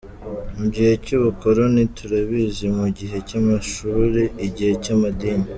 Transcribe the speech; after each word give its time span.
Mu 0.57 0.65
gihe 0.73 0.93
cy’ubukoloni, 1.05 1.81
turabizi, 1.97 2.65
mu 2.77 2.87
gihe 2.97 3.17
cy’amashuri, 3.27 4.21
igihe 4.47 4.73
cy’amadini. 4.83 5.47